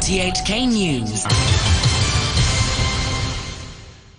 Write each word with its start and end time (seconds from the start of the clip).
RTHK 0.00 0.66
News. 0.66 1.26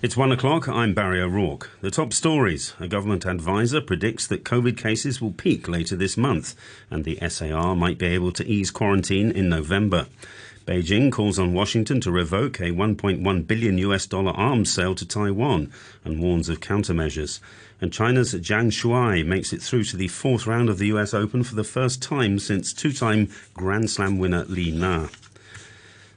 It's 0.04 0.16
one 0.16 0.32
o'clock. 0.32 0.70
I'm 0.70 0.94
Barry 0.94 1.20
O'Rourke. 1.20 1.72
The 1.82 1.90
top 1.90 2.14
stories. 2.14 2.76
A 2.80 2.88
government 2.88 3.26
advisor 3.26 3.82
predicts 3.82 4.28
that 4.28 4.44
COVID 4.44 4.78
cases 4.78 5.20
will 5.20 5.32
peak 5.32 5.68
later 5.68 5.96
this 5.96 6.18
month, 6.18 6.54
and 6.92 7.04
the 7.04 7.18
SAR 7.28 7.76
might 7.76 7.98
be 7.98 8.06
able 8.06 8.32
to 8.34 8.48
ease 8.48 8.70
quarantine 8.70 9.32
in 9.32 9.50
November. 9.50 10.06
Beijing 10.68 11.12
calls 11.12 11.40
on 11.40 11.56
Washington 11.56 12.00
to 12.02 12.12
revoke 12.12 12.60
a 12.60 12.66
1.1 12.66 13.48
billion 13.48 13.80
US 13.80 14.06
dollar 14.06 14.34
arms 14.34 14.72
sale 14.72 14.94
to 14.94 15.08
Taiwan 15.08 15.72
and 16.06 16.22
warns 16.22 16.48
of 16.48 16.60
countermeasures. 16.60 17.40
And 17.82 17.92
China's 17.92 18.36
Zhang 18.36 18.72
Shuai 18.72 19.26
makes 19.26 19.52
it 19.52 19.64
through 19.64 19.86
to 19.86 19.98
the 19.98 20.10
fourth 20.10 20.46
round 20.46 20.70
of 20.70 20.78
the 20.78 20.94
US 20.94 21.16
Open 21.16 21.42
for 21.42 21.56
the 21.56 21.64
first 21.64 22.04
time 22.04 22.38
since 22.38 22.72
two-time 22.72 23.30
Grand 23.56 23.90
Slam 23.90 24.20
winner 24.20 24.46
Li 24.46 24.70
Na. 24.70 25.08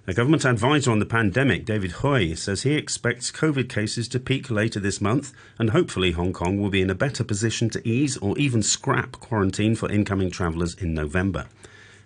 A 0.07 0.13
government 0.13 0.45
advisor 0.45 0.91
on 0.91 0.99
the 0.99 1.07
pandemic, 1.07 1.65
David 1.65 1.93
Hui, 1.93 2.35
says 2.35 2.61
he 2.61 2.75
expects 2.75 3.33
COVID 3.33 3.71
cases 3.71 4.07
to 4.09 4.21
peak 4.21 4.51
later 4.51 4.79
this 4.79 5.01
month 5.01 5.33
and 5.59 5.71
hopefully 5.71 6.13
Hong 6.13 6.35
Kong 6.35 6.61
will 6.61 6.69
be 6.69 6.83
in 6.83 6.91
a 6.91 6.95
better 6.95 7.25
position 7.25 7.71
to 7.71 7.89
ease 7.89 8.19
or 8.19 8.37
even 8.37 8.63
scrap 8.63 9.13
quarantine 9.13 9.75
for 9.75 9.91
incoming 9.91 10.31
travellers 10.31 10.75
in 10.75 10.93
November. 10.93 11.47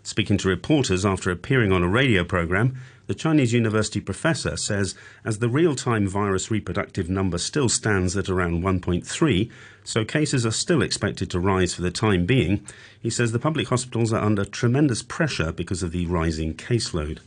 Speaking 0.04 0.38
to 0.38 0.48
reporters 0.48 1.04
after 1.04 1.32
appearing 1.32 1.72
on 1.72 1.82
a 1.82 1.88
radio 1.88 2.22
program, 2.22 2.76
the 3.08 3.16
Chinese 3.16 3.52
university 3.52 4.00
professor 4.00 4.56
says 4.56 4.94
as 5.24 5.40
the 5.40 5.48
real 5.48 5.74
time 5.74 6.06
virus 6.06 6.52
reproductive 6.52 7.10
number 7.10 7.36
still 7.36 7.68
stands 7.68 8.16
at 8.16 8.28
around 8.28 8.62
1.3, 8.62 9.50
so 9.82 10.04
cases 10.04 10.46
are 10.46 10.52
still 10.52 10.82
expected 10.82 11.32
to 11.32 11.40
rise 11.40 11.74
for 11.74 11.82
the 11.82 11.90
time 11.90 12.26
being, 12.26 12.64
he 13.00 13.10
says 13.10 13.32
the 13.32 13.40
public 13.40 13.66
hospitals 13.66 14.12
are 14.12 14.22
under 14.22 14.44
tremendous 14.44 15.02
pressure 15.02 15.50
because 15.50 15.82
of 15.82 15.90
the 15.90 16.06
rising 16.06 16.54
caseload 16.54 17.18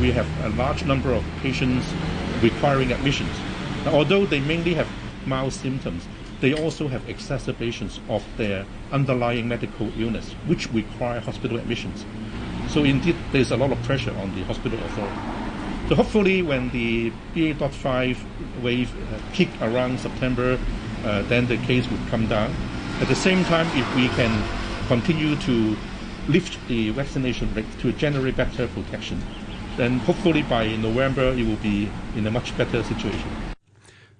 we 0.00 0.12
have 0.12 0.26
a 0.44 0.48
large 0.50 0.84
number 0.84 1.12
of 1.12 1.24
patients 1.40 1.92
requiring 2.42 2.92
admissions. 2.92 3.34
Now, 3.84 3.94
although 3.94 4.26
they 4.26 4.40
mainly 4.40 4.74
have 4.74 4.88
mild 5.26 5.52
symptoms, 5.52 6.06
they 6.40 6.52
also 6.54 6.88
have 6.88 7.08
exacerbations 7.08 8.00
of 8.08 8.24
their 8.36 8.66
underlying 8.90 9.48
medical 9.48 9.90
illness, 10.00 10.32
which 10.46 10.70
require 10.72 11.20
hospital 11.20 11.56
admissions. 11.56 12.04
So 12.68 12.84
indeed, 12.84 13.16
there's 13.30 13.52
a 13.52 13.56
lot 13.56 13.70
of 13.70 13.80
pressure 13.82 14.14
on 14.18 14.34
the 14.34 14.42
hospital 14.44 14.78
authority. 14.80 15.20
So 15.88 15.94
hopefully, 15.94 16.42
when 16.42 16.70
the 16.70 17.10
BA.5 17.34 18.62
wave 18.62 18.90
uh, 18.94 19.18
peak 19.32 19.50
around 19.60 20.00
September, 20.00 20.58
uh, 21.04 21.22
then 21.22 21.46
the 21.46 21.58
case 21.58 21.88
would 21.90 22.00
come 22.08 22.26
down. 22.28 22.54
At 23.00 23.08
the 23.08 23.16
same 23.16 23.44
time, 23.44 23.66
if 23.74 23.94
we 23.94 24.08
can 24.08 24.42
continue 24.88 25.36
to 25.36 25.76
lift 26.28 26.56
the 26.68 26.90
vaccination 26.90 27.52
rate 27.54 27.66
to 27.80 27.92
generate 27.92 28.36
better 28.36 28.68
protection, 28.68 29.20
then 29.76 29.98
hopefully 30.00 30.42
by 30.42 30.76
November 30.76 31.28
it 31.32 31.46
will 31.46 31.56
be 31.56 31.88
in 32.16 32.26
a 32.26 32.30
much 32.30 32.56
better 32.56 32.82
situation. 32.82 33.30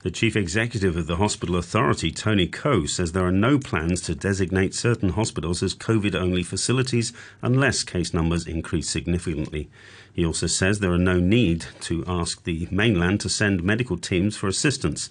The 0.03 0.11
chief 0.11 0.35
executive 0.35 0.97
of 0.97 1.07
the 1.07 1.15
hospital 1.17 1.55
authority, 1.55 2.11
Tony 2.11 2.49
Ko, 2.49 2.87
says 2.87 3.13
there 3.13 3.25
are 3.25 3.31
no 3.31 3.57
plans 3.57 4.01
to 4.03 4.17
designate 4.17 4.75
certain 4.75 5.11
hospitals 5.11 5.63
as 5.63 5.77
COVID 5.77 6.17
only 6.17 6.43
facilities 6.43 7.13
unless 7.41 7.85
case 7.85 8.13
numbers 8.13 8.49
increase 8.49 8.91
significantly. 8.91 9.71
He 10.13 10.27
also 10.27 10.49
says 10.49 10.81
there 10.81 10.93
are 10.93 10.99
no 10.99 11.21
need 11.21 11.67
to 11.83 12.03
ask 12.09 12.43
the 12.43 12.67
mainland 12.73 13.21
to 13.21 13.29
send 13.29 13.63
medical 13.63 13.97
teams 13.97 14.37
for 14.37 14.49
assistance. 14.49 15.09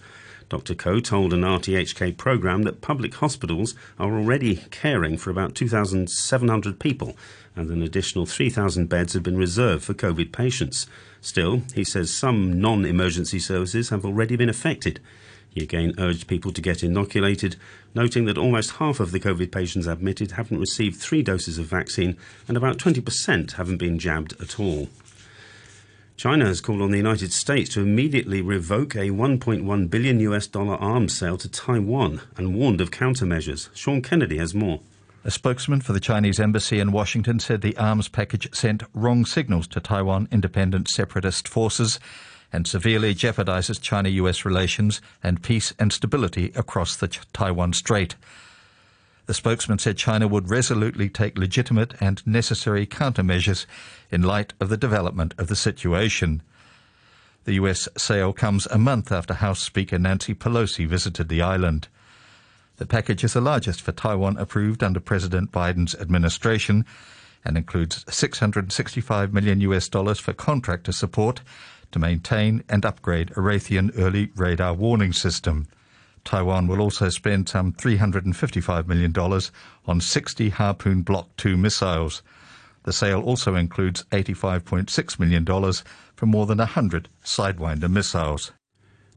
Dr. 0.52 0.75
Ko 0.75 0.99
told 0.99 1.31
an 1.31 1.44
RTHK 1.44 2.17
program 2.17 2.63
that 2.63 2.81
public 2.81 3.16
hospitals 3.16 3.73
are 3.97 4.13
already 4.13 4.57
caring 4.69 5.17
for 5.17 5.30
about 5.30 5.55
2,700 5.55 6.77
people 6.77 7.16
and 7.55 7.69
an 7.69 7.81
additional 7.81 8.25
3,000 8.25 8.89
beds 8.89 9.13
have 9.13 9.23
been 9.23 9.38
reserved 9.38 9.85
for 9.85 9.94
COVID 9.94 10.33
patients. 10.33 10.88
Still, 11.22 11.61
he 11.73 11.85
says 11.85 12.13
some 12.13 12.59
non 12.59 12.83
emergency 12.83 13.39
services 13.39 13.91
have 13.91 14.03
already 14.03 14.35
been 14.35 14.50
affected. 14.50 15.00
He 15.51 15.63
again 15.63 15.94
urged 15.97 16.28
people 16.28 16.51
to 16.51 16.62
get 16.62 16.83
inoculated, 16.83 17.56
noting 17.95 18.25
that 18.25 18.38
almost 18.38 18.72
half 18.72 19.00
of 19.00 19.12
the 19.12 19.22
COVID 19.22 19.53
patients 19.53 19.88
admitted 19.88 20.31
haven't 20.31 20.59
received 20.59 21.00
three 21.00 21.23
doses 21.23 21.59
of 21.59 21.66
vaccine 21.68 22.18
and 22.50 22.57
about 22.57 22.78
20% 22.78 23.53
haven't 23.53 23.78
been 23.78 23.97
jabbed 23.97 24.33
at 24.41 24.59
all. 24.59 24.89
China 26.21 26.45
has 26.45 26.61
called 26.61 26.83
on 26.83 26.91
the 26.91 26.97
United 26.97 27.33
States 27.33 27.73
to 27.73 27.81
immediately 27.81 28.43
revoke 28.43 28.93
a 28.93 29.09
1.1 29.09 29.89
billion 29.89 30.19
US 30.19 30.45
dollar 30.45 30.75
arms 30.75 31.17
sale 31.17 31.35
to 31.35 31.49
Taiwan 31.49 32.21
and 32.37 32.53
warned 32.53 32.79
of 32.79 32.91
countermeasures. 32.91 33.69
Sean 33.73 34.03
Kennedy 34.03 34.37
has 34.37 34.53
more. 34.53 34.81
A 35.23 35.31
spokesman 35.31 35.81
for 35.81 35.93
the 35.93 35.99
Chinese 35.99 36.39
embassy 36.39 36.79
in 36.79 36.91
Washington 36.91 37.39
said 37.39 37.61
the 37.61 37.75
arms 37.75 38.07
package 38.07 38.53
sent 38.53 38.83
wrong 38.93 39.25
signals 39.25 39.65
to 39.69 39.79
Taiwan 39.79 40.27
independent 40.31 40.89
separatist 40.89 41.47
forces 41.47 41.99
and 42.53 42.67
severely 42.67 43.15
jeopardizes 43.15 43.81
China 43.81 44.09
US 44.09 44.45
relations 44.45 45.01
and 45.23 45.41
peace 45.41 45.73
and 45.79 45.91
stability 45.91 46.51
across 46.53 46.95
the 46.95 47.07
Taiwan 47.33 47.73
Strait. 47.73 48.13
The 49.31 49.36
spokesman 49.36 49.80
said 49.80 49.96
China 49.96 50.28
would 50.28 50.50
resolutely 50.50 51.08
take 51.08 51.38
legitimate 51.38 51.94
and 52.02 52.22
necessary 52.28 52.86
countermeasures 52.86 53.66
in 54.12 54.24
light 54.24 54.52
of 54.59 54.68
the 54.68 54.75
development 54.75 55.34
of 55.38 55.47
the 55.47 55.56
situation. 55.56 56.42
The 57.46 57.53
US 57.53 57.88
sale 57.97 58.34
comes 58.34 58.66
a 58.66 58.78
month 58.78 59.09
after 59.09 59.36
House 59.36 59.62
Speaker 59.62 59.97
Nancy 59.97 60.34
Pelosi 60.34 60.86
visited 60.86 61.30
the 61.30 61.42
island. 61.42 61.88
The 62.75 62.86
package 62.86 63.24
is 63.24 63.31
the 63.31 63.40
largest 63.40 63.81
for 63.81 63.94
Taiwan 63.94 64.36
approved 64.36 64.84
under 64.84 65.00
President 65.00 65.50
Biden's 65.50 65.96
administration 65.96 66.86
and 67.46 67.56
includes 67.56 68.03
665 68.13 69.34
million 69.34 69.62
US 69.62 69.88
dollars 69.88 70.19
for 70.19 70.34
contractor 70.34 70.92
support 70.92 71.40
to 71.94 72.00
maintain 72.00 72.66
and 72.68 72.86
upgrade 72.86 73.31
a 73.31 73.36
Raytheon 73.36 73.98
early 73.98 74.34
radar 74.36 74.74
warning 74.74 75.13
system. 75.13 75.69
Taiwan 76.23 76.67
will 76.67 76.81
also 76.81 77.09
spend 77.09 77.49
some 77.49 77.73
$355 77.73 78.87
million 78.87 79.13
on 79.85 80.01
60 80.01 80.49
Harpoon 80.49 81.01
Block 81.01 81.29
2 81.37 81.57
missiles. 81.57 82.21
The 82.83 82.93
sale 82.93 83.21
also 83.21 83.55
includes 83.55 84.03
$85.6 84.11 85.19
million 85.19 85.45
for 86.15 86.25
more 86.25 86.45
than 86.45 86.59
100 86.59 87.09
Sidewinder 87.23 87.89
missiles. 87.89 88.51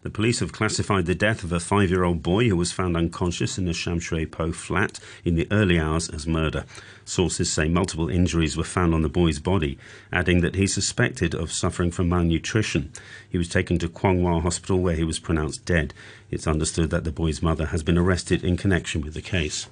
The 0.04 0.10
police 0.10 0.41
have 0.41 0.53
classified 0.53 1.06
the 1.06 1.15
death 1.15 1.44
of 1.44 1.53
a 1.53 1.59
five 1.59 1.88
year 1.88 2.04
old 2.04 2.22
boy 2.22 2.47
who 2.47 2.56
was 2.59 2.72
found 2.72 2.94
unconscious 2.94 3.56
in 3.56 3.66
a 3.66 3.72
Sham 3.72 3.98
Shui 3.98 4.26
Po 4.26 4.53
flat 4.53 5.00
in 5.25 5.34
the 5.34 5.48
early 5.50 5.78
hours 5.78 6.10
as 6.10 6.26
murder. 6.26 6.66
Sources 7.06 7.50
say 7.50 7.69
multiple 7.69 8.10
injuries 8.10 8.54
were 8.54 8.65
found 8.65 8.92
on 8.92 9.00
the 9.00 9.09
boy's 9.09 9.38
body, 9.38 9.78
adding 10.12 10.42
that 10.42 10.56
he's 10.56 10.75
suspected 10.75 11.34
of 11.34 11.50
suffering 11.50 11.91
from 11.91 12.10
malnutrition. 12.10 12.92
He 13.31 13.38
was 13.38 13.48
taken 13.48 13.78
to 13.78 13.88
Kwong 13.88 14.22
Hospital 14.42 14.78
where 14.78 14.94
he 14.94 15.04
was 15.04 15.19
pronounced 15.19 15.65
dead. 15.65 15.94
It's 16.31 16.47
understood 16.47 16.91
that 16.91 17.04
the 17.04 17.10
boy's 17.10 17.41
mother 17.41 17.69
has 17.69 17.82
been 17.82 17.97
arrested 17.97 18.44
in 18.44 18.59
connection 18.59 19.00
with 19.00 19.15
the 19.15 19.22
case. 19.22 19.69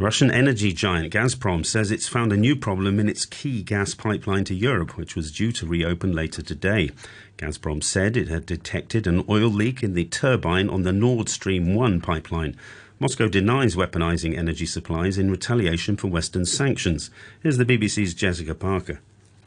Russian 0.00 0.30
energy 0.30 0.72
giant 0.72 1.12
Gazprom 1.12 1.66
says 1.66 1.90
it's 1.90 2.06
found 2.06 2.32
a 2.32 2.36
new 2.36 2.54
problem 2.54 3.00
in 3.00 3.08
its 3.08 3.26
key 3.26 3.64
gas 3.64 3.94
pipeline 3.94 4.44
to 4.44 4.54
Europe, 4.54 4.96
which 4.96 5.16
was 5.16 5.32
due 5.32 5.50
to 5.50 5.66
reopen 5.66 6.12
later 6.12 6.40
today. 6.40 6.92
Gazprom 7.36 7.82
said 7.82 8.16
it 8.16 8.28
had 8.28 8.46
detected 8.46 9.08
an 9.08 9.24
oil 9.28 9.48
leak 9.48 9.82
in 9.82 9.94
the 9.94 10.04
turbine 10.04 10.68
on 10.68 10.84
the 10.84 10.92
Nord 10.92 11.28
Stream 11.28 11.74
1 11.74 12.00
pipeline. 12.00 12.54
Moscow 13.00 13.26
denies 13.26 13.74
weaponizing 13.74 14.38
energy 14.38 14.66
supplies 14.66 15.18
in 15.18 15.32
retaliation 15.32 15.96
for 15.96 16.06
Western 16.06 16.46
sanctions. 16.46 17.10
Here's 17.42 17.56
the 17.56 17.64
BBC's 17.64 18.14
Jessica 18.14 18.54
Parker. 18.54 19.00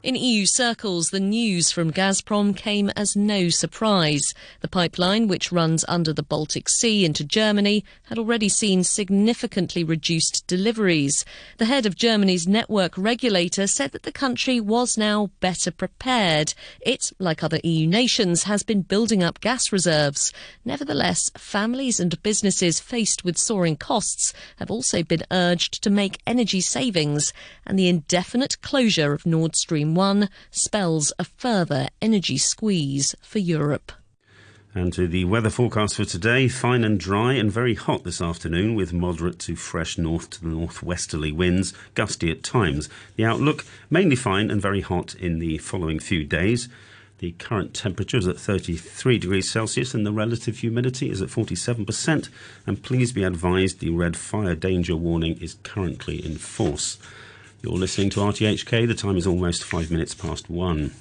In 0.03 0.16
EU 0.16 0.47
circles, 0.47 1.12
the 1.12 1.19
news 1.19 1.69
from 1.69 1.91
Gazprom 1.91 2.57
came 2.57 2.89
as 2.95 3.16
no 3.16 3.50
surprise. 3.50 4.34
The 4.62 4.67
pipeline, 4.67 5.28
which 5.28 5.51
runs 5.51 5.85
under 5.88 6.12
the 6.12 6.23
Baltic 6.23 6.69
Sea 6.69 7.06
into 7.06 7.23
Germany, 7.23 7.85
had 8.06 8.17
already 8.17 8.50
seen 8.50 8.84
significantly 8.84 9.84
reduced 9.84 10.47
deliveries. 10.47 11.23
The 11.59 11.66
head 11.66 11.85
of 11.85 11.95
Germany's 11.95 12.47
network 12.47 12.98
regulator 12.98 13.68
said 13.68 13.92
that 13.92 14.01
the 14.01 14.12
country 14.12 14.59
was 14.59 14.98
now 14.98 15.30
better 15.39 15.69
prepared. 15.69 16.56
It, 16.81 17.12
like 17.19 17.44
other 17.44 17.59
EU 17.63 17.86
nations, 17.86 18.44
has 18.44 18.63
been 18.63 18.81
building 18.81 19.21
up 19.21 19.39
gas 19.39 19.71
reserves. 19.71 20.33
Nevertheless, 20.65 21.30
families 21.38 22.00
and 22.00 22.24
businesses 22.24 22.80
faced 22.80 23.24
with 23.24 23.38
soaring 23.38 23.75
costs 23.75 24.33
have 24.57 24.71
also 24.71 25.03
been 25.03 25.25
urged 25.30 25.83
to 25.83 25.92
make 25.92 26.24
energy 26.25 26.59
savings, 26.59 27.33
and 27.68 27.77
the 27.77 27.88
indefinite 27.88 28.59
closure 28.63 29.13
of 29.13 29.27
Nord 29.27 29.56
Stream 29.56 29.90
1 29.95 30.29
spells 30.49 31.13
a 31.19 31.23
further 31.23 31.88
energy 32.01 32.38
squeeze 32.38 33.15
for 33.21 33.39
Europe. 33.39 33.91
And 34.73 34.93
to 34.93 35.05
the 35.05 35.25
weather 35.25 35.49
forecast 35.49 35.95
for 35.95 36.05
today, 36.05 36.47
fine 36.47 36.85
and 36.85 36.97
dry 36.97 37.33
and 37.33 37.51
very 37.51 37.75
hot 37.75 38.05
this 38.05 38.21
afternoon 38.21 38.73
with 38.73 38.93
moderate 38.93 39.38
to 39.39 39.57
fresh 39.57 39.97
north 39.97 40.29
to 40.29 40.47
northwesterly 40.47 41.33
winds, 41.33 41.73
gusty 41.93 42.31
at 42.31 42.41
times. 42.41 42.88
The 43.17 43.25
outlook 43.25 43.65
mainly 43.89 44.15
fine 44.15 44.49
and 44.49 44.61
very 44.61 44.79
hot 44.79 45.13
in 45.15 45.39
the 45.39 45.57
following 45.57 45.99
few 45.99 46.23
days. 46.23 46.69
The 47.17 47.33
current 47.33 47.73
temperature 47.73 48.17
is 48.17 48.27
at 48.27 48.39
33 48.39 49.19
degrees 49.19 49.51
Celsius 49.51 49.93
and 49.93 50.05
the 50.05 50.13
relative 50.13 50.59
humidity 50.59 51.11
is 51.11 51.21
at 51.21 51.27
47%. 51.27 52.29
And 52.65 52.81
please 52.81 53.11
be 53.11 53.25
advised 53.25 53.79
the 53.79 53.89
red 53.89 54.15
fire 54.15 54.55
danger 54.55 54.95
warning 54.95 55.38
is 55.41 55.57
currently 55.63 56.25
in 56.25 56.38
force. 56.38 56.97
You're 57.63 57.74
listening 57.74 58.10
to 58.12 58.22
RTHK. 58.22 58.88
The 58.88 58.96
time 58.96 59.18
is 59.18 59.28
almost 59.28 59.63
five 59.63 59.92
minutes 59.92 60.16
past 60.16 60.50
one. 60.50 60.96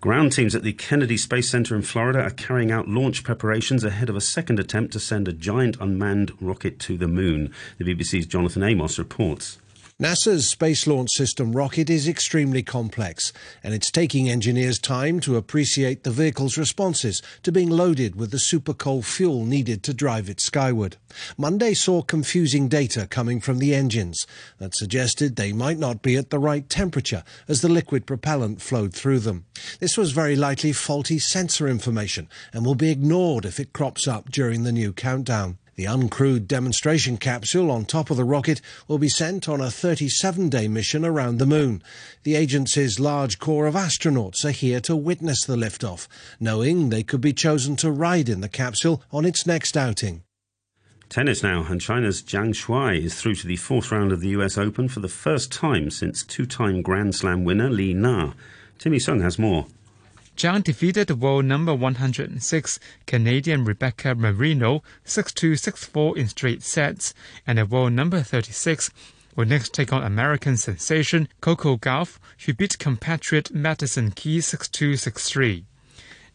Ground 0.00 0.32
teams 0.32 0.56
at 0.56 0.64
the 0.64 0.72
Kennedy 0.72 1.16
Space 1.16 1.48
Center 1.48 1.76
in 1.76 1.82
Florida 1.82 2.20
are 2.22 2.30
carrying 2.30 2.72
out 2.72 2.88
launch 2.88 3.22
preparations 3.22 3.84
ahead 3.84 4.08
of 4.08 4.16
a 4.16 4.20
second 4.20 4.58
attempt 4.58 4.92
to 4.94 5.00
send 5.00 5.28
a 5.28 5.32
giant 5.32 5.76
unmanned 5.80 6.32
rocket 6.40 6.80
to 6.80 6.98
the 6.98 7.06
moon. 7.06 7.54
The 7.78 7.84
BBC's 7.84 8.26
Jonathan 8.26 8.64
Amos 8.64 8.98
reports. 8.98 9.58
NASA's 10.00 10.48
Space 10.48 10.86
Launch 10.86 11.10
System 11.10 11.56
rocket 11.56 11.90
is 11.90 12.06
extremely 12.06 12.62
complex, 12.62 13.32
and 13.64 13.74
it's 13.74 13.90
taking 13.90 14.30
engineers 14.30 14.78
time 14.78 15.18
to 15.18 15.34
appreciate 15.34 16.04
the 16.04 16.12
vehicle's 16.12 16.56
responses 16.56 17.20
to 17.42 17.50
being 17.50 17.68
loaded 17.68 18.14
with 18.14 18.30
the 18.30 18.38
super 18.38 18.72
cold 18.72 19.04
fuel 19.04 19.44
needed 19.44 19.82
to 19.82 19.92
drive 19.92 20.28
it 20.28 20.38
skyward. 20.38 20.98
Monday 21.36 21.74
saw 21.74 22.00
confusing 22.00 22.68
data 22.68 23.08
coming 23.08 23.40
from 23.40 23.58
the 23.58 23.74
engines 23.74 24.24
that 24.58 24.76
suggested 24.76 25.34
they 25.34 25.52
might 25.52 25.78
not 25.78 26.00
be 26.00 26.14
at 26.14 26.30
the 26.30 26.38
right 26.38 26.68
temperature 26.68 27.24
as 27.48 27.60
the 27.60 27.68
liquid 27.68 28.06
propellant 28.06 28.62
flowed 28.62 28.94
through 28.94 29.18
them. 29.18 29.46
This 29.80 29.96
was 29.96 30.12
very 30.12 30.36
likely 30.36 30.72
faulty 30.72 31.18
sensor 31.18 31.66
information 31.66 32.28
and 32.52 32.64
will 32.64 32.76
be 32.76 32.92
ignored 32.92 33.44
if 33.44 33.58
it 33.58 33.72
crops 33.72 34.06
up 34.06 34.30
during 34.30 34.62
the 34.62 34.70
new 34.70 34.92
countdown. 34.92 35.58
The 35.78 35.86
uncrewed 35.86 36.48
demonstration 36.48 37.18
capsule 37.18 37.70
on 37.70 37.84
top 37.84 38.10
of 38.10 38.16
the 38.16 38.24
rocket 38.24 38.60
will 38.88 38.98
be 38.98 39.08
sent 39.08 39.48
on 39.48 39.60
a 39.60 39.70
37 39.70 40.48
day 40.48 40.66
mission 40.66 41.04
around 41.04 41.38
the 41.38 41.46
moon. 41.46 41.84
The 42.24 42.34
agency's 42.34 42.98
large 42.98 43.38
corps 43.38 43.68
of 43.68 43.76
astronauts 43.76 44.44
are 44.44 44.50
here 44.50 44.80
to 44.80 44.96
witness 44.96 45.44
the 45.44 45.54
liftoff, 45.54 46.08
knowing 46.40 46.88
they 46.88 47.04
could 47.04 47.20
be 47.20 47.32
chosen 47.32 47.76
to 47.76 47.92
ride 47.92 48.28
in 48.28 48.40
the 48.40 48.48
capsule 48.48 49.04
on 49.12 49.24
its 49.24 49.46
next 49.46 49.76
outing. 49.76 50.24
Tennis 51.08 51.44
now, 51.44 51.64
and 51.70 51.80
China's 51.80 52.24
Zhang 52.24 52.52
Shuai 52.52 53.00
is 53.00 53.14
through 53.14 53.36
to 53.36 53.46
the 53.46 53.54
fourth 53.54 53.92
round 53.92 54.10
of 54.10 54.18
the 54.18 54.30
US 54.30 54.58
Open 54.58 54.88
for 54.88 54.98
the 54.98 55.06
first 55.06 55.52
time 55.52 55.92
since 55.92 56.24
two 56.24 56.44
time 56.44 56.82
Grand 56.82 57.14
Slam 57.14 57.44
winner 57.44 57.70
Li 57.70 57.94
Na. 57.94 58.32
Timmy 58.80 58.98
Sung 58.98 59.20
has 59.20 59.38
more. 59.38 59.68
Zhang 60.38 60.62
defeated 60.62 61.10
world 61.20 61.46
number 61.46 61.74
106 61.74 62.78
Canadian 63.06 63.64
Rebecca 63.64 64.14
Marino 64.14 64.84
6-2, 65.04 65.54
6-4 65.54 66.16
in 66.16 66.28
straight 66.28 66.62
sets, 66.62 67.12
and 67.44 67.58
the 67.58 67.66
world 67.66 67.94
number 67.94 68.22
36 68.22 68.92
will 69.34 69.46
next 69.46 69.74
take 69.74 69.92
on 69.92 70.04
American 70.04 70.56
sensation 70.56 71.26
Coco 71.40 71.76
Gauff, 71.76 72.20
who 72.46 72.54
beat 72.54 72.78
compatriot 72.78 73.52
Madison 73.52 74.12
Keys 74.12 74.46
6-2, 74.46 74.92
6-3. 74.92 75.64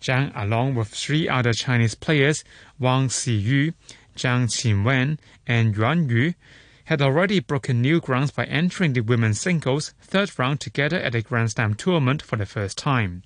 Zhang, 0.01 0.33
along 0.35 0.75
with 0.75 0.89
three 0.89 1.29
other 1.29 1.53
Chinese 1.53 1.95
players, 1.95 2.43
Wang 2.77 3.07
Xiyu, 3.07 3.73
Zheng 4.17 4.47
Qinwen, 4.49 5.17
and 5.47 5.77
Yuan 5.77 6.09
Yue, 6.09 6.33
had 6.83 7.01
already 7.01 7.39
broken 7.39 7.81
new 7.81 8.01
grounds 8.01 8.31
by 8.31 8.43
entering 8.47 8.91
the 8.91 8.99
women's 8.99 9.39
singles 9.39 9.93
third 10.01 10.37
round 10.37 10.59
together 10.59 10.97
at 10.97 11.15
a 11.15 11.21
Grand 11.21 11.51
Slam 11.51 11.73
tournament 11.73 12.21
for 12.21 12.35
the 12.35 12.45
first 12.45 12.77
time. 12.77 13.23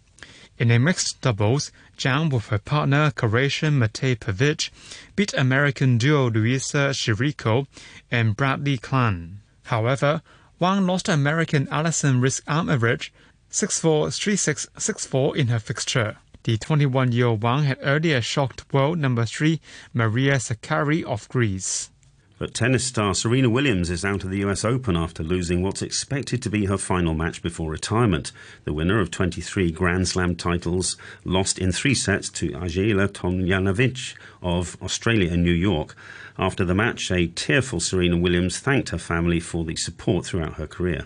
In 0.59 0.71
a 0.71 0.79
mixed 0.79 1.21
doubles, 1.21 1.71
Zhang 1.99 2.31
with 2.31 2.47
her 2.47 2.57
partner 2.57 3.11
Croatian 3.11 3.77
Mate 3.77 4.19
Pavic 4.19 4.71
beat 5.15 5.31
American 5.35 5.99
duo 5.99 6.31
Louisa 6.31 6.89
Chirico 6.93 7.67
and 8.09 8.35
Bradley 8.35 8.79
Klahn. 8.79 9.37
However, 9.65 10.23
Wang 10.57 10.87
lost 10.87 11.05
to 11.05 11.13
American 11.13 11.67
Alison 11.69 12.21
Riske 12.21 12.43
Amritraj 12.45 13.11
6-4, 13.51 14.07
3-6, 14.07 14.67
6-4 14.75 15.35
in 15.35 15.47
her 15.47 15.59
fixture. 15.59 16.17
The 16.41 16.57
21-year-old 16.57 17.43
Wang 17.43 17.65
had 17.65 17.77
earlier 17.83 18.19
shocked 18.21 18.65
world 18.73 18.97
number 18.97 19.25
3 19.25 19.61
Maria 19.93 20.37
Sakkari 20.37 21.03
of 21.03 21.29
Greece. 21.29 21.91
But 22.39 22.53
tennis 22.53 22.83
star 22.83 23.15
Serena 23.15 23.49
Williams 23.49 23.89
is 23.89 24.05
out 24.05 24.23
of 24.23 24.29
the 24.29 24.45
US 24.45 24.63
Open 24.63 24.95
after 24.95 25.23
losing 25.23 25.63
what's 25.63 25.81
expected 25.81 26.39
to 26.43 26.51
be 26.51 26.65
her 26.65 26.77
final 26.77 27.15
match 27.15 27.41
before 27.41 27.71
retirement. 27.71 28.31
The 28.63 28.73
winner 28.73 28.99
of 28.99 29.09
23 29.09 29.71
Grand 29.71 30.07
Slam 30.07 30.35
titles 30.35 30.97
lost 31.23 31.57
in 31.57 31.71
three 31.71 31.95
sets 31.95 32.29
to 32.29 32.49
Ajla 32.51 33.07
Tomljanovic 33.07 34.13
of 34.43 34.77
Australia 34.83 35.33
and 35.33 35.43
New 35.43 35.51
York. 35.51 35.95
After 36.37 36.63
the 36.63 36.75
match, 36.75 37.09
a 37.09 37.25
tearful 37.25 37.79
Serena 37.79 38.17
Williams 38.17 38.59
thanked 38.59 38.89
her 38.89 38.99
family 38.99 39.39
for 39.39 39.65
the 39.65 39.75
support 39.75 40.25
throughout 40.25 40.53
her 40.53 40.67
career. 40.67 41.05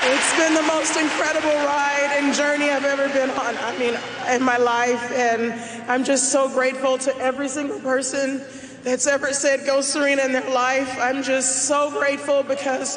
It's 0.00 0.36
been 0.38 0.54
the 0.54 0.62
most 0.62 0.96
incredible 0.96 1.50
ride 1.50 2.14
and 2.16 2.34
journey 2.34 2.70
I've 2.70 2.84
ever 2.86 3.08
been 3.12 3.30
on. 3.30 3.56
I 3.58 3.78
mean, 3.78 3.94
in 4.34 4.42
my 4.42 4.56
life, 4.56 5.12
and 5.12 5.52
I'm 5.90 6.02
just 6.02 6.32
so 6.32 6.48
grateful 6.48 6.96
to 6.98 7.14
every 7.18 7.48
single 7.48 7.78
person 7.80 8.42
that's 8.82 9.06
ever 9.06 9.32
said 9.32 9.64
go 9.64 9.80
Serena 9.80 10.22
in 10.22 10.32
their 10.32 10.48
life. 10.50 10.98
I'm 10.98 11.22
just 11.22 11.66
so 11.66 11.90
grateful 11.90 12.42
because, 12.42 12.96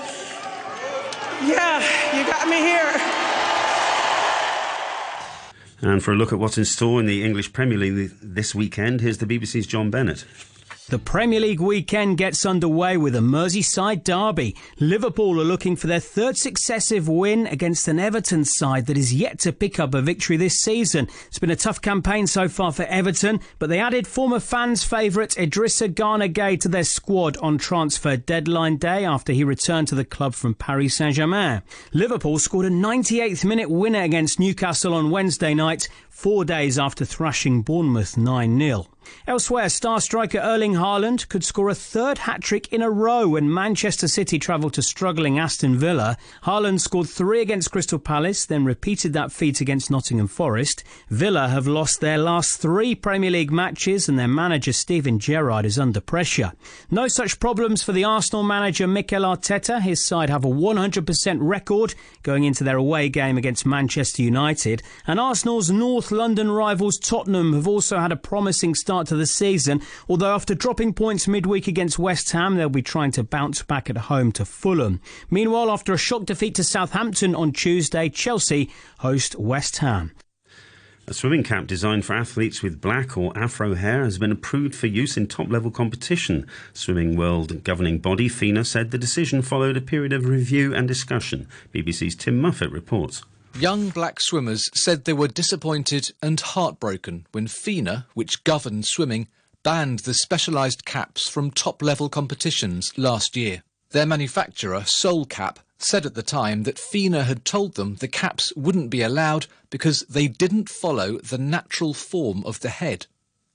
yeah, 1.43 1.83
you 2.15 2.25
got 2.25 2.47
me 2.47 2.57
here. 2.57 2.95
And 5.81 6.03
for 6.03 6.13
a 6.13 6.15
look 6.15 6.33
at 6.33 6.39
what's 6.39 6.57
in 6.57 6.65
store 6.65 6.99
in 6.99 7.05
the 7.05 7.23
English 7.23 7.53
Premier 7.53 7.77
League 7.77 8.11
this 8.21 8.55
weekend, 8.55 9.01
here's 9.01 9.19
the 9.19 9.25
BBC's 9.25 9.67
John 9.67 9.91
Bennett. 9.91 10.25
The 10.87 10.99
Premier 10.99 11.39
League 11.39 11.61
weekend 11.61 12.19
gets 12.19 12.45
underway 12.45 12.95
with 12.95 13.15
a 13.15 13.19
Merseyside 13.19 14.03
derby. 14.03 14.55
Liverpool 14.79 15.41
are 15.41 15.43
looking 15.43 15.75
for 15.75 15.87
their 15.87 15.99
third 15.99 16.37
successive 16.37 17.09
win 17.09 17.47
against 17.47 17.87
an 17.87 17.97
Everton 17.97 18.45
side 18.45 18.85
that 18.85 18.95
is 18.95 19.11
yet 19.11 19.39
to 19.39 19.51
pick 19.51 19.79
up 19.79 19.95
a 19.95 20.01
victory 20.03 20.37
this 20.37 20.61
season. 20.61 21.07
It's 21.25 21.39
been 21.39 21.49
a 21.49 21.55
tough 21.55 21.81
campaign 21.81 22.27
so 22.27 22.47
far 22.47 22.71
for 22.71 22.83
Everton, 22.83 23.39
but 23.57 23.69
they 23.69 23.79
added 23.79 24.05
former 24.05 24.39
fans' 24.39 24.83
favourite 24.83 25.31
Idrissa 25.31 25.91
Gana 25.91 26.29
Gueye 26.29 26.59
to 26.61 26.69
their 26.69 26.83
squad 26.83 27.35
on 27.37 27.57
transfer 27.57 28.15
deadline 28.15 28.77
day 28.77 29.05
after 29.05 29.33
he 29.33 29.43
returned 29.43 29.87
to 29.87 29.95
the 29.95 30.05
club 30.05 30.35
from 30.35 30.53
Paris 30.53 30.93
Saint-Germain. 30.93 31.63
Liverpool 31.93 32.37
scored 32.37 32.67
a 32.67 32.69
98th 32.69 33.43
minute 33.43 33.71
winner 33.71 34.03
against 34.03 34.39
Newcastle 34.39 34.93
on 34.93 35.09
Wednesday 35.09 35.55
night, 35.55 35.89
four 36.11 36.45
days 36.45 36.77
after 36.77 37.05
thrashing 37.05 37.63
Bournemouth 37.63 38.17
9 38.17 38.59
0. 38.59 38.85
Elsewhere, 39.27 39.69
star 39.69 39.99
striker 40.01 40.39
Erling 40.39 40.73
Haaland 40.73 41.27
could 41.29 41.43
score 41.43 41.69
a 41.69 41.75
third 41.75 42.19
hat 42.19 42.41
trick 42.41 42.71
in 42.71 42.81
a 42.81 42.89
row 42.89 43.29
when 43.29 43.53
Manchester 43.53 44.07
City 44.07 44.39
travelled 44.39 44.73
to 44.73 44.81
struggling 44.81 45.39
Aston 45.39 45.77
Villa. 45.77 46.17
Haaland 46.43 46.81
scored 46.81 47.09
three 47.09 47.41
against 47.41 47.71
Crystal 47.71 47.99
Palace, 47.99 48.45
then 48.45 48.65
repeated 48.65 49.13
that 49.13 49.31
feat 49.31 49.61
against 49.61 49.91
Nottingham 49.91 50.27
Forest. 50.27 50.83
Villa 51.09 51.49
have 51.49 51.67
lost 51.67 52.01
their 52.01 52.17
last 52.17 52.59
three 52.59 52.95
Premier 52.95 53.31
League 53.31 53.51
matches, 53.51 54.07
and 54.07 54.17
their 54.17 54.27
manager 54.27 54.73
Steven 54.73 55.19
Gerrard 55.19 55.65
is 55.65 55.77
under 55.77 56.01
pressure. 56.01 56.53
No 56.89 57.07
such 57.07 57.39
problems 57.39 57.83
for 57.83 57.91
the 57.91 58.03
Arsenal 58.03 58.43
manager 58.43 58.87
Mikel 58.87 59.23
Arteta. 59.23 59.81
His 59.81 60.03
side 60.03 60.29
have 60.29 60.45
a 60.45 60.49
100% 60.49 61.37
record 61.39 61.95
going 62.23 62.43
into 62.43 62.63
their 62.63 62.77
away 62.77 63.09
game 63.09 63.37
against 63.37 63.65
Manchester 63.65 64.21
United, 64.21 64.81
and 65.05 65.19
Arsenal's 65.19 65.69
North 65.69 66.11
London 66.11 66.51
rivals 66.51 66.97
Tottenham 66.97 67.53
have 67.53 67.67
also 67.67 67.99
had 67.99 68.11
a 68.11 68.15
promising 68.15 68.73
start 68.73 68.94
start 68.95 69.07
to 69.07 69.15
the 69.17 69.25
season. 69.25 69.81
Although 70.07 70.33
after 70.33 70.55
dropping 70.55 70.93
points 70.93 71.27
midweek 71.27 71.67
against 71.67 71.99
West 71.99 72.31
Ham, 72.31 72.55
they'll 72.55 72.69
be 72.69 72.81
trying 72.81 73.11
to 73.11 73.23
bounce 73.23 73.61
back 73.61 73.89
at 73.89 73.97
home 73.97 74.31
to 74.31 74.45
Fulham. 74.45 75.01
Meanwhile, 75.29 75.69
after 75.69 75.91
a 75.91 75.97
shock 75.97 76.23
defeat 76.23 76.55
to 76.55 76.63
Southampton 76.63 77.35
on 77.35 77.51
Tuesday, 77.51 78.07
Chelsea 78.07 78.71
host 78.99 79.35
West 79.35 79.79
Ham. 79.79 80.11
A 81.07 81.13
swimming 81.13 81.43
cap 81.43 81.67
designed 81.67 82.05
for 82.05 82.15
athletes 82.15 82.63
with 82.63 82.79
black 82.79 83.17
or 83.17 83.37
afro 83.37 83.75
hair 83.75 84.05
has 84.05 84.17
been 84.17 84.31
approved 84.31 84.73
for 84.73 84.87
use 84.87 85.17
in 85.17 85.27
top 85.27 85.51
level 85.51 85.71
competition. 85.71 86.47
Swimming 86.71 87.17
World 87.17 87.65
governing 87.65 87.99
body 87.99 88.29
FINA 88.29 88.63
said 88.63 88.91
the 88.91 88.97
decision 88.97 89.41
followed 89.41 89.75
a 89.75 89.81
period 89.81 90.13
of 90.13 90.29
review 90.29 90.73
and 90.73 90.87
discussion. 90.87 91.49
BBC's 91.73 92.15
Tim 92.15 92.41
Muffett 92.41 92.71
reports. 92.71 93.23
Young 93.57 93.89
black 93.89 94.19
swimmers 94.19 94.69
said 94.73 95.05
they 95.05 95.13
were 95.13 95.29
disappointed 95.29 96.11
and 96.21 96.41
heartbroken 96.41 97.25
when 97.31 97.47
FINA, 97.47 98.05
which 98.13 98.43
governed 98.43 98.85
swimming, 98.85 99.29
banned 99.63 99.99
the 99.99 100.13
specialised 100.13 100.83
caps 100.83 101.29
from 101.29 101.51
top 101.51 101.81
level 101.81 102.09
competitions 102.09 102.91
last 102.97 103.37
year. 103.37 103.63
Their 103.91 104.05
manufacturer, 104.05 104.83
Soul 104.83 105.25
Cap, 105.25 105.59
said 105.77 106.05
at 106.05 106.15
the 106.15 106.21
time 106.21 106.63
that 106.63 106.77
FINA 106.77 107.23
had 107.23 107.45
told 107.45 107.75
them 107.75 107.95
the 107.95 108.09
caps 108.09 108.51
wouldn't 108.57 108.89
be 108.89 109.01
allowed 109.01 109.47
because 109.69 110.01
they 110.01 110.27
didn't 110.27 110.67
follow 110.67 111.19
the 111.19 111.37
natural 111.37 111.93
form 111.93 112.43
of 112.45 112.59
the 112.59 112.69
head. 112.69 113.07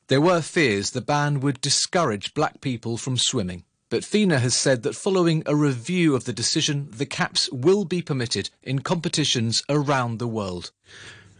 There 0.08 0.22
were 0.22 0.40
fears 0.40 0.92
the 0.92 1.02
ban 1.02 1.40
would 1.40 1.60
discourage 1.60 2.32
black 2.32 2.62
people 2.62 2.96
from 2.96 3.18
swimming. 3.18 3.64
But 3.90 4.04
FINA 4.04 4.38
has 4.38 4.54
said 4.54 4.84
that 4.84 4.94
following 4.94 5.42
a 5.46 5.56
review 5.56 6.14
of 6.14 6.24
the 6.24 6.32
decision, 6.32 6.88
the 6.92 7.06
caps 7.06 7.50
will 7.50 7.84
be 7.84 8.00
permitted 8.00 8.48
in 8.62 8.78
competitions 8.78 9.64
around 9.68 10.18
the 10.20 10.28
world. 10.28 10.70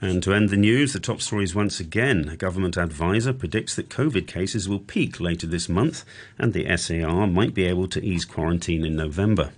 And 0.01 0.21
to 0.25 0.35
end 0.35 0.49
the 0.49 0.57
news, 0.57 0.93
the 0.93 0.99
top 0.99 1.21
stories 1.21 1.55
once 1.55 1.79
again. 1.79 2.29
A 2.29 2.37
government 2.37 2.77
advisor 2.77 3.33
predicts 3.33 3.77
that 3.77 3.89
COVID 3.89 4.27
cases 4.27 4.69
will 4.69 4.81
peak 4.81 5.21
later 5.21 5.47
this 5.47 5.69
month, 5.69 6.05
and 6.39 6.53
the 6.53 6.77
SAR 6.77 7.29
might 7.29 7.55
be 7.55 7.67
able 7.67 7.87
to 7.87 8.05
ease 8.05 8.25
quarantine 8.25 8.85
in 8.85 8.97
November. 8.97 9.53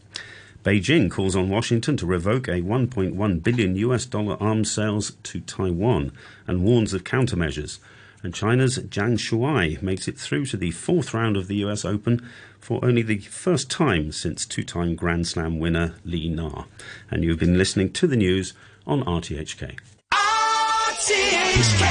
Beijing 0.63 1.11
calls 1.11 1.35
on 1.35 1.49
Washington 1.49 1.97
to 1.97 2.05
revoke 2.05 2.47
a 2.47 2.61
1.1 2.61 3.43
billion 3.43 3.75
US 3.77 4.05
dollar 4.05 4.37
arms 4.39 4.71
sales 4.71 5.13
to 5.23 5.41
Taiwan 5.41 6.13
and 6.47 6.63
warns 6.63 6.93
of 6.93 7.05
countermeasures. 7.05 7.79
And 8.23 8.33
China's 8.35 8.79
Zhang 8.79 9.19
Shuai 9.19 9.83
makes 9.83 10.07
it 10.07 10.17
through 10.19 10.47
to 10.47 10.57
the 10.57 10.71
fourth 10.71 11.13
round 11.13 11.37
of 11.37 11.49
the 11.49 11.57
US 11.57 11.85
Open 11.85 12.25
for 12.61 12.85
only 12.85 13.03
the 13.03 13.19
first 13.19 13.69
time 13.71 14.13
since 14.13 14.47
two 14.47 14.63
time 14.63 14.95
Grand 14.95 15.27
Slam 15.27 15.59
winner 15.59 15.97
Li 16.05 16.29
Na. 16.29 16.65
And 17.11 17.25
you've 17.25 17.41
been 17.41 17.59
listening 17.59 17.93
to 17.95 18.07
the 18.07 18.17
news 18.17 18.55
on 18.87 19.03
RTHK. 19.05 19.77
RTHK 20.93 21.83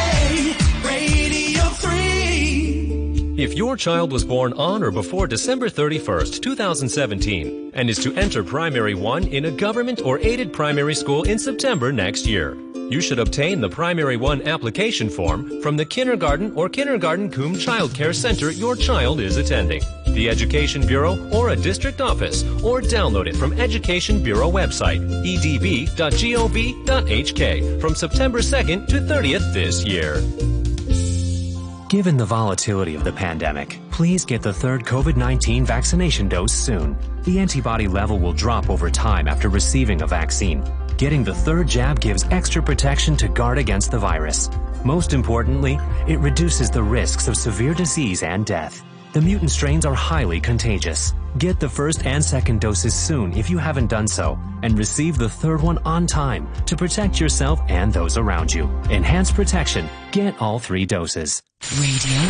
Radio 0.86 1.64
3. 1.64 3.36
If 3.38 3.54
your 3.56 3.76
child 3.76 4.14
was 4.14 4.24
born 4.24 4.54
on 4.54 4.84
or 4.84 4.92
before 4.92 5.28
December 5.28 5.68
31st, 5.68 6.42
2017, 6.42 7.72
and 7.74 7.90
is 7.90 7.98
to 8.00 8.14
enter 8.16 8.44
Primary 8.44 8.94
1 8.96 9.28
in 9.28 9.46
a 9.46 9.52
government 9.52 10.02
or 10.06 10.20
aided 10.20 10.54
primary 10.54 10.96
school 10.96 11.24
in 11.24 11.40
September 11.40 11.92
next 11.92 12.26
year, 12.26 12.56
you 12.91 13.00
should 13.01 13.19
obtain 13.19 13.62
the 13.62 13.69
Primary 13.69 14.17
1 14.17 14.41
application 14.48 15.10
form 15.10 15.62
from 15.62 15.77
the 15.77 15.86
kindergarten 15.86 16.51
or 16.55 16.67
kindergarten 16.67 17.29
cum 17.29 17.55
child 17.55 17.93
care 17.93 18.12
center 18.12 18.51
your 18.51 18.75
child 18.75 19.21
is 19.21 19.38
attending, 19.38 19.81
the 20.07 20.29
Education 20.29 20.86
Bureau, 20.86 21.17
or 21.31 21.50
a 21.50 21.55
district 21.55 22.01
office, 22.01 22.43
or 22.62 22.81
download 22.81 23.27
it 23.27 23.36
from 23.36 23.53
Education 23.53 24.21
Bureau 24.21 24.51
website, 24.51 25.00
edb.gov.hk, 25.24 25.91
from 27.81 27.95
September 27.95 28.39
2nd 28.39 28.88
to 28.88 28.95
30th 28.95 29.53
this 29.53 29.86
year. 29.86 30.21
Given 31.89 32.15
the 32.15 32.25
volatility 32.25 32.95
of 32.95 33.03
the 33.03 33.12
pandemic, 33.12 33.77
please 33.91 34.24
get 34.24 34.41
the 34.41 34.53
third 34.53 34.86
COVID 34.86 35.17
19 35.17 35.65
vaccination 35.65 36.29
dose 36.29 36.53
soon. 36.53 36.98
The 37.24 37.39
antibody 37.39 37.88
level 37.89 38.17
will 38.17 38.31
drop 38.31 38.69
over 38.69 38.89
time 38.89 39.27
after 39.27 39.50
receiving 39.50 40.01
a 40.01 40.07
vaccine. 40.07 40.63
Getting 41.01 41.24
the 41.24 41.34
third 41.34 41.67
jab 41.67 42.00
gives 42.00 42.25
extra 42.29 42.62
protection 42.62 43.17
to 43.17 43.27
guard 43.27 43.58
against 43.58 43.89
the 43.89 43.98
virus. 43.98 44.51
Most 44.86 45.13
importantly, 45.13 45.79
it 46.08 46.20
reduces 46.20 46.70
the 46.70 46.84
risks 46.84 47.27
of 47.27 47.36
severe 47.36 47.74
disease 47.74 48.22
and 48.22 48.46
death. 48.46 48.84
The 49.13 49.22
mutant 49.22 49.50
strains 49.50 49.84
are 49.84 49.96
highly 49.96 50.39
contagious. 50.39 51.15
Get 51.39 51.60
the 51.60 51.67
first 51.67 52.05
and 52.05 52.24
second 52.24 52.62
doses 52.62 52.93
soon 52.93 53.34
if 53.34 53.50
you 53.50 53.58
haven't 53.58 53.88
done 53.88 54.08
so, 54.08 54.38
and 54.62 54.77
receive 54.77 55.17
the 55.17 55.27
third 55.27 55.63
one 55.63 55.79
on 55.86 56.05
time 56.05 56.48
to 56.67 56.77
protect 56.77 57.20
yourself 57.20 57.60
and 57.67 57.91
those 57.91 58.15
around 58.15 58.53
you. 58.53 58.65
Enhanced 58.91 59.34
protection. 59.34 59.89
Get 60.12 60.39
all 60.39 60.60
three 60.60 60.86
doses. 60.86 61.41
Radio 61.79 62.22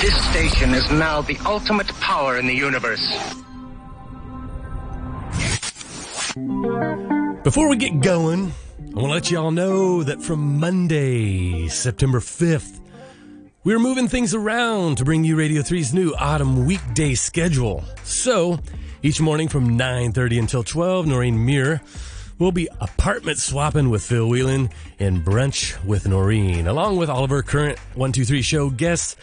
This 0.00 0.16
station 0.30 0.72
is 0.72 0.90
now 0.90 1.20
the 1.20 1.36
ultimate 1.44 1.88
power 2.00 2.38
in 2.38 2.46
the 2.46 2.54
universe. 2.54 3.06
Before 6.30 7.68
we 7.68 7.76
get 7.76 8.00
going, 8.02 8.52
I 8.78 8.82
want 8.82 8.94
to 8.94 9.08
let 9.08 9.30
y'all 9.32 9.50
know 9.50 10.04
that 10.04 10.22
from 10.22 10.60
Monday, 10.60 11.66
September 11.66 12.20
5th, 12.20 12.78
we're 13.64 13.80
moving 13.80 14.06
things 14.06 14.32
around 14.32 14.98
to 14.98 15.04
bring 15.04 15.24
you 15.24 15.34
Radio 15.34 15.62
3's 15.62 15.92
new 15.92 16.14
autumn 16.16 16.66
weekday 16.66 17.14
schedule. 17.14 17.82
So, 18.04 18.60
each 19.02 19.20
morning 19.20 19.48
from 19.48 19.76
9:30 19.76 20.38
until 20.38 20.62
12, 20.62 21.08
Noreen 21.08 21.44
Muir 21.44 21.80
will 22.38 22.52
be 22.52 22.68
apartment 22.80 23.38
swapping 23.38 23.90
with 23.90 24.04
Phil 24.04 24.28
Whelan 24.28 24.70
and 25.00 25.24
brunch 25.24 25.84
with 25.84 26.06
Noreen, 26.06 26.68
along 26.68 26.96
with 26.96 27.10
all 27.10 27.24
of 27.24 27.30
her 27.30 27.42
current 27.42 27.76
123 27.96 28.40
show 28.42 28.70
guests. 28.70 29.16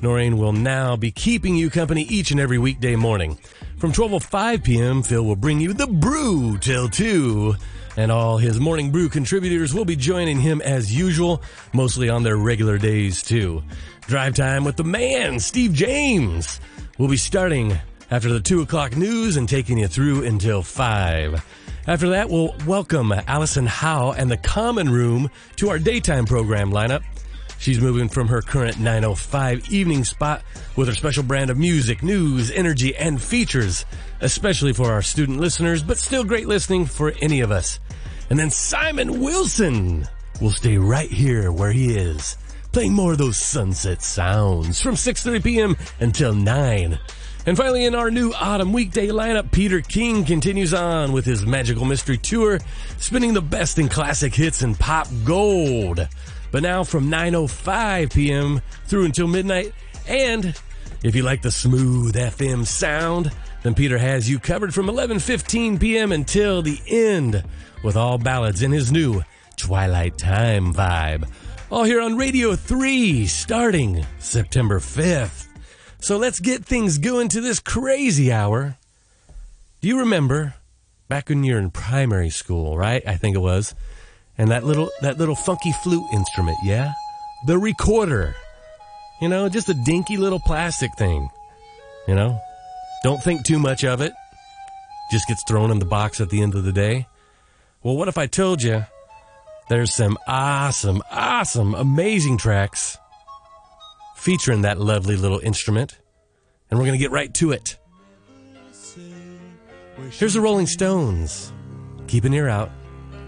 Noreen 0.00 0.38
will 0.38 0.54
now 0.54 0.96
be 0.96 1.10
keeping 1.10 1.56
you 1.56 1.68
company 1.68 2.04
each 2.04 2.30
and 2.30 2.40
every 2.40 2.58
weekday 2.58 2.96
morning. 2.96 3.38
From 3.84 3.92
12:05 3.92 4.64
p.m., 4.64 5.02
Phil 5.02 5.22
will 5.22 5.36
bring 5.36 5.60
you 5.60 5.74
the 5.74 5.86
brew 5.86 6.56
till 6.56 6.88
2, 6.88 7.54
and 7.98 8.10
all 8.10 8.38
his 8.38 8.58
morning 8.58 8.90
brew 8.90 9.10
contributors 9.10 9.74
will 9.74 9.84
be 9.84 9.94
joining 9.94 10.40
him 10.40 10.62
as 10.62 10.90
usual, 10.90 11.42
mostly 11.74 12.08
on 12.08 12.22
their 12.22 12.38
regular 12.38 12.78
days 12.78 13.22
too. 13.22 13.62
Drive 14.06 14.36
time 14.36 14.64
with 14.64 14.76
the 14.76 14.84
man, 14.84 15.38
Steve 15.38 15.74
James, 15.74 16.60
will 16.96 17.08
be 17.08 17.18
starting 17.18 17.78
after 18.10 18.32
the 18.32 18.40
2 18.40 18.62
o'clock 18.62 18.96
news 18.96 19.36
and 19.36 19.46
taking 19.46 19.76
you 19.76 19.86
through 19.86 20.24
until 20.24 20.62
5. 20.62 21.44
After 21.86 22.08
that, 22.08 22.30
we'll 22.30 22.54
welcome 22.66 23.12
Allison 23.12 23.66
Howe 23.66 24.12
and 24.12 24.30
the 24.30 24.38
Common 24.38 24.88
Room 24.88 25.30
to 25.56 25.68
our 25.68 25.78
daytime 25.78 26.24
program 26.24 26.70
lineup. 26.72 27.02
She's 27.58 27.80
moving 27.80 28.08
from 28.08 28.28
her 28.28 28.42
current 28.42 28.78
905 28.78 29.70
evening 29.70 30.04
spot 30.04 30.42
with 30.76 30.88
her 30.88 30.94
special 30.94 31.22
brand 31.22 31.50
of 31.50 31.58
music, 31.58 32.02
news, 32.02 32.50
energy, 32.50 32.94
and 32.94 33.20
features, 33.20 33.84
especially 34.20 34.72
for 34.72 34.92
our 34.92 35.02
student 35.02 35.40
listeners, 35.40 35.82
but 35.82 35.98
still 35.98 36.24
great 36.24 36.46
listening 36.46 36.86
for 36.86 37.12
any 37.20 37.40
of 37.40 37.50
us. 37.50 37.80
And 38.30 38.38
then 38.38 38.50
Simon 38.50 39.20
Wilson 39.20 40.06
will 40.40 40.50
stay 40.50 40.76
right 40.78 41.10
here 41.10 41.52
where 41.52 41.72
he 41.72 41.94
is, 41.94 42.36
playing 42.72 42.92
more 42.92 43.12
of 43.12 43.18
those 43.18 43.36
sunset 43.36 44.02
sounds 44.02 44.80
from 44.80 44.94
6.30 44.94 45.44
p.m. 45.44 45.76
until 46.00 46.34
9. 46.34 46.98
And 47.46 47.56
finally, 47.58 47.84
in 47.84 47.94
our 47.94 48.10
new 48.10 48.32
autumn 48.32 48.72
weekday 48.72 49.08
lineup, 49.08 49.52
Peter 49.52 49.82
King 49.82 50.24
continues 50.24 50.72
on 50.72 51.12
with 51.12 51.26
his 51.26 51.44
magical 51.44 51.84
mystery 51.84 52.16
tour, 52.16 52.58
spinning 52.96 53.34
the 53.34 53.42
best 53.42 53.78
in 53.78 53.88
classic 53.90 54.34
hits 54.34 54.62
and 54.62 54.78
pop 54.78 55.08
gold. 55.24 56.08
But 56.54 56.62
now 56.62 56.84
from 56.84 57.10
9.05 57.10 58.14
p.m. 58.14 58.62
through 58.86 59.06
until 59.06 59.26
midnight. 59.26 59.72
And 60.06 60.54
if 61.02 61.16
you 61.16 61.24
like 61.24 61.42
the 61.42 61.50
smooth 61.50 62.14
FM 62.14 62.64
sound, 62.64 63.32
then 63.64 63.74
Peter 63.74 63.98
has 63.98 64.30
you 64.30 64.38
covered 64.38 64.72
from 64.72 64.86
11.15 64.86 65.80
p.m. 65.80 66.12
until 66.12 66.62
the 66.62 66.80
end 66.86 67.42
with 67.82 67.96
all 67.96 68.18
ballads 68.18 68.62
in 68.62 68.70
his 68.70 68.92
new 68.92 69.24
Twilight 69.56 70.16
Time 70.16 70.72
vibe. 70.72 71.28
All 71.72 71.82
here 71.82 72.00
on 72.00 72.16
Radio 72.16 72.54
3 72.54 73.26
starting 73.26 74.06
September 74.20 74.78
5th. 74.78 75.48
So 75.98 76.18
let's 76.18 76.38
get 76.38 76.64
things 76.64 76.98
going 76.98 77.30
to 77.30 77.40
this 77.40 77.58
crazy 77.58 78.30
hour. 78.30 78.76
Do 79.80 79.88
you 79.88 79.98
remember 79.98 80.54
back 81.08 81.30
when 81.30 81.42
you 81.42 81.54
were 81.54 81.58
in 81.58 81.72
primary 81.72 82.30
school, 82.30 82.78
right? 82.78 83.02
I 83.04 83.16
think 83.16 83.34
it 83.34 83.40
was. 83.40 83.74
And 84.36 84.50
that 84.50 84.64
little 84.64 84.90
that 85.00 85.18
little 85.18 85.36
funky 85.36 85.72
flute 85.72 86.04
instrument, 86.12 86.58
yeah? 86.64 86.92
The 87.46 87.58
recorder. 87.58 88.34
You 89.20 89.28
know, 89.28 89.48
just 89.48 89.68
a 89.68 89.74
dinky 89.74 90.16
little 90.16 90.40
plastic 90.40 90.94
thing. 90.96 91.30
You 92.08 92.14
know? 92.14 92.40
Don't 93.02 93.22
think 93.22 93.44
too 93.44 93.58
much 93.58 93.84
of 93.84 94.00
it. 94.00 94.12
Just 95.10 95.28
gets 95.28 95.44
thrown 95.44 95.70
in 95.70 95.78
the 95.78 95.84
box 95.84 96.20
at 96.20 96.30
the 96.30 96.42
end 96.42 96.54
of 96.54 96.64
the 96.64 96.72
day. 96.72 97.06
Well, 97.82 97.96
what 97.96 98.08
if 98.08 98.18
I 98.18 98.26
told 98.26 98.62
you 98.62 98.86
there's 99.68 99.94
some 99.94 100.18
awesome, 100.26 101.02
awesome, 101.10 101.74
amazing 101.74 102.38
tracks 102.38 102.98
featuring 104.16 104.62
that 104.62 104.80
lovely 104.80 105.16
little 105.16 105.38
instrument? 105.40 105.98
And 106.70 106.78
we're 106.78 106.86
going 106.86 106.98
to 106.98 107.02
get 107.02 107.10
right 107.10 107.32
to 107.34 107.52
it. 107.52 107.76
Here's 110.10 110.34
the 110.34 110.40
Rolling 110.40 110.66
Stones. 110.66 111.52
Keep 112.08 112.24
an 112.24 112.34
ear 112.34 112.48
out. 112.48 112.70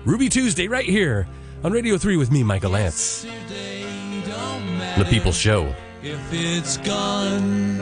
Ruby 0.07 0.29
Tuesday 0.29 0.69
right 0.69 0.85
here 0.85 1.27
on 1.65 1.73
Radio 1.73 1.99
3 1.99 2.17
with 2.17 2.31
me, 2.31 2.45
Michael 2.45 2.71
Lance. 2.71 3.27
The 4.97 5.05
People's 5.11 5.37
Show. 5.37 5.75
If 6.01 6.21
it's 6.33 6.77
gone 6.77 7.79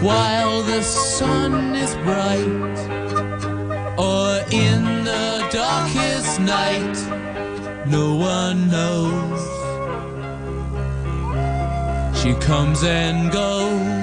while 0.00 0.62
the 0.62 0.80
sun 0.82 1.74
is 1.74 1.92
bright 1.96 2.78
or 3.98 4.38
in 4.52 4.84
the 5.02 5.48
darkest 5.50 6.38
night, 6.38 6.94
no 7.88 8.14
one 8.14 8.70
knows. 8.70 9.40
She 12.22 12.34
comes 12.34 12.84
and 12.84 13.32
goes. 13.32 13.97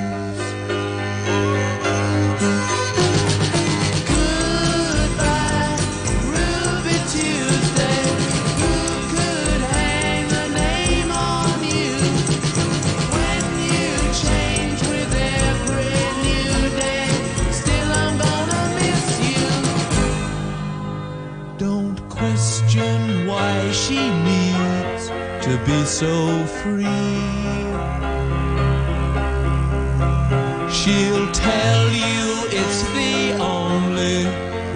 It's 32.68 32.82
the 33.00 33.38
only 33.40 34.26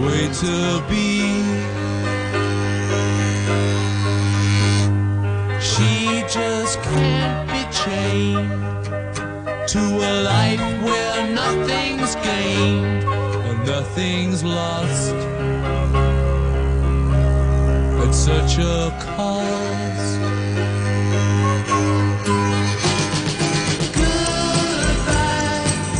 way 0.03 0.23
to 0.43 0.55
be. 0.89 1.09
She 5.59 6.23
just 6.37 6.81
can't 6.81 7.49
be 7.53 7.61
chained 7.81 8.85
to 9.73 9.79
a 9.79 10.13
life 10.33 10.83
where 10.83 11.33
nothing's 11.33 12.13
gained 12.15 13.03
and 13.03 13.65
nothing's 13.65 14.43
lost. 14.43 15.15
At 18.03 18.11
such 18.13 18.57
a 18.59 18.95
call. 19.15 19.88